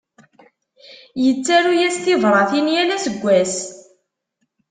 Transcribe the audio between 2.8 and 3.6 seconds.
aseggas.